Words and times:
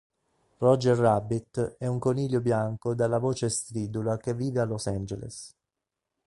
Roger 0.57 0.97
Rabbit 0.97 1.75
è 1.77 1.85
un 1.85 1.99
coniglio 1.99 2.41
bianco 2.41 2.95
dalla 2.95 3.19
voce 3.19 3.49
stridula 3.49 4.17
che 4.17 4.33
vive 4.33 4.59
a 4.59 4.65
Los 4.65 4.87
Angeles. 4.87 5.55